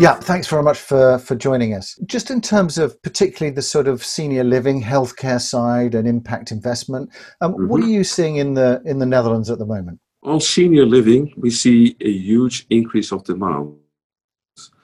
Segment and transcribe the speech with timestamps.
[0.00, 1.94] Yeah, thanks very much for, for joining us.
[2.06, 7.10] Just in terms of particularly the sort of senior living healthcare side and impact investment,
[7.42, 7.68] um, mm-hmm.
[7.68, 10.00] what are you seeing in the in the Netherlands at the moment?
[10.22, 13.74] On senior living, we see a huge increase of demand.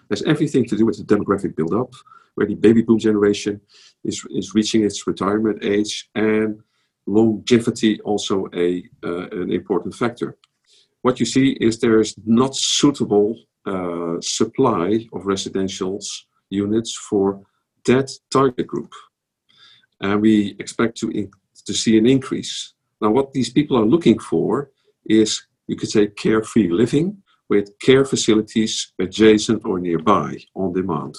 [0.09, 1.95] There's everything to do with the demographic build-up,
[2.35, 3.59] where the baby boom generation
[4.05, 6.61] is, is reaching its retirement age, and
[7.07, 10.37] longevity also a uh, an important factor.
[11.01, 13.35] What you see is there is not suitable
[13.67, 15.99] uh, supply of residential
[16.51, 17.43] units for
[17.85, 18.93] that target group.
[20.01, 21.31] And we expect to,
[21.67, 22.75] to see an increase.
[23.01, 24.71] Now, what these people are looking for
[25.05, 31.15] is, you could say, carefree living with care facilities adjacent or nearby on demand.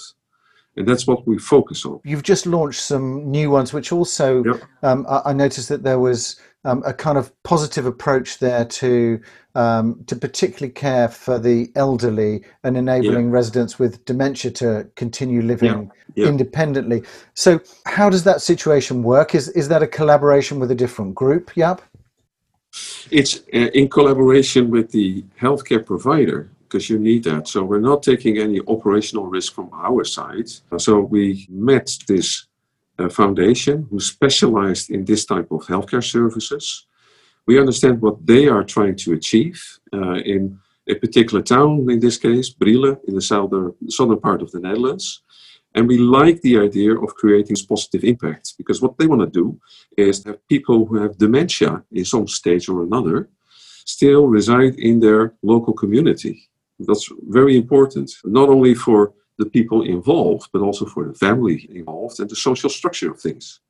[0.78, 2.00] And that's what we focus on.
[2.04, 4.62] You've just launched some new ones, which also yep.
[4.84, 9.20] um, I, noticed that there was um, a kind of positive approach there to
[9.56, 13.32] um, to particularly care for the elderly and enabling yeah.
[13.32, 16.22] residents with dementia to continue living yeah.
[16.22, 16.28] Yeah.
[16.28, 17.02] independently.
[17.34, 19.34] So, how does that situation work?
[19.34, 21.50] Is is that a collaboration with a different group?
[21.56, 21.82] Yep.
[23.10, 27.48] It's uh, in collaboration with the healthcare provider because you need that.
[27.48, 30.48] So we're not taking any operational risk from our side.
[30.76, 32.46] So we met this
[32.98, 36.86] uh, foundation who specialized in this type of healthcare services.
[37.46, 39.58] We understand what they are trying to achieve
[39.94, 40.58] uh, in
[40.88, 45.22] a particular town, in this case, Brielle, in the southern, southern part of the Netherlands.
[45.74, 49.60] And we like the idea of creating positive impact because what they want to do
[49.96, 53.28] is have people who have dementia in some stage or another
[53.84, 56.48] still reside in their local community.
[56.78, 62.20] That's very important, not only for the people involved, but also for the family involved
[62.20, 63.60] and the social structure of things.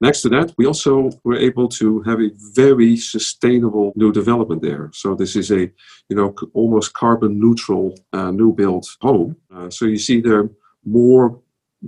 [0.00, 4.90] Next to that, we also were able to have a very sustainable new development there.
[4.92, 5.70] So this is a,
[6.10, 9.36] you know, almost carbon neutral uh, new built home.
[9.54, 10.50] Uh, so you see there are
[10.84, 11.40] more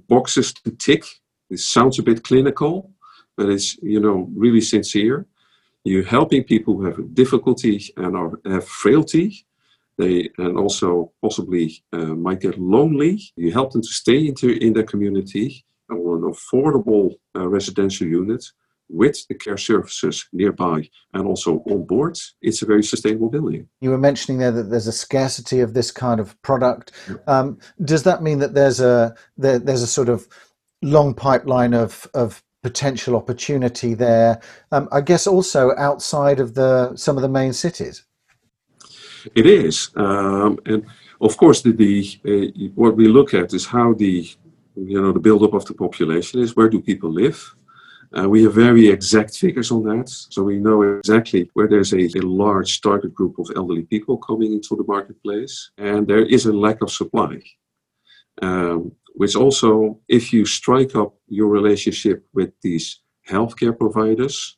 [0.09, 1.05] boxes to tick.
[1.51, 2.91] It sounds a bit clinical,
[3.37, 5.27] but it's, you know, really sincere.
[5.85, 9.47] You're helping people who have difficulty and are, have frailty
[9.99, 13.21] they and also possibly uh, might get lonely.
[13.37, 18.45] You help them to stay into in their community or an affordable uh, residential unit
[18.89, 23.69] with the care services nearby and also on board, it's a very sustainable building.
[23.81, 26.93] You were mentioning there that there's a scarcity of this kind of product.
[27.27, 30.27] Um, does that mean that there's a there, there's a sort of
[30.83, 34.41] long pipeline of of potential opportunity there?
[34.73, 38.05] Um, I guess also outside of the some of the main cities.
[39.35, 40.87] It is, um, and
[41.21, 41.93] of course, the, the
[42.27, 44.29] uh, what we look at is how the
[44.75, 46.57] you know the buildup of the population is.
[46.57, 47.55] Where do people live?
[48.17, 52.07] Uh, we have very exact figures on that, so we know exactly where there's a,
[52.19, 56.53] a, large target group of elderly people coming into the marketplace, and there is a
[56.53, 57.39] lack of supply.
[58.41, 64.57] Um, which also, if you strike up your relationship with these healthcare providers,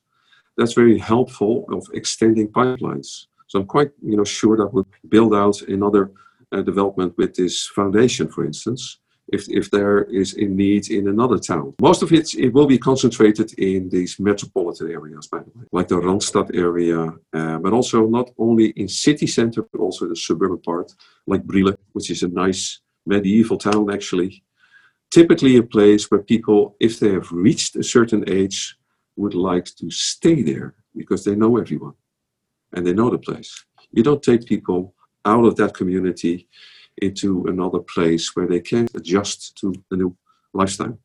[0.56, 3.27] that's very helpful of extending pipelines.
[3.50, 6.12] So I'm quite you know sure that we'll build out another
[6.53, 9.00] uh, development with this foundation, for instance,
[9.33, 11.75] if, if there is a need in another town.
[11.81, 15.89] Most of it, it will be concentrated in these metropolitan areas, by the way, like
[15.89, 20.59] the Randstad area, uh, but also not only in city center, but also the suburban
[20.59, 20.93] part,
[21.27, 24.44] like Brielle, which is a nice medieval town actually.
[25.10, 28.77] Typically a place where people, if they have reached a certain age,
[29.16, 31.94] would like to stay there because they know everyone
[32.72, 33.64] and they know the place.
[33.92, 34.94] You don't take people
[35.25, 36.48] out of that community
[37.03, 40.16] into another place where they can't adjust to the new
[40.53, 40.98] lifestyle.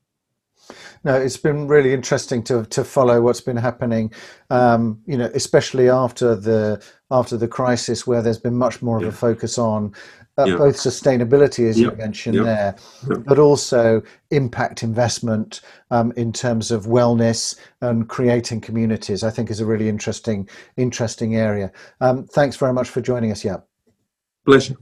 [1.04, 4.12] No, it's been really interesting to to follow what's been happening.
[4.50, 9.04] Um, you know, especially after the after the crisis, where there's been much more of
[9.04, 9.94] a focus on
[10.38, 10.58] uh, yeah.
[10.58, 11.90] both sustainability, as yeah.
[11.90, 12.44] you mentioned yeah.
[12.44, 12.76] there,
[13.26, 14.02] but also
[14.32, 19.24] impact investment um, in terms of wellness and creating communities.
[19.24, 21.72] I think is a really interesting interesting area.
[22.02, 23.44] Um, thanks very much for joining us.
[23.46, 23.58] Yeah,
[24.46, 24.76] pleasure.